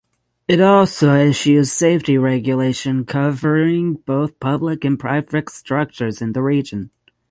[0.47, 6.89] It also issues safety regulation covering both public and private structures in the region.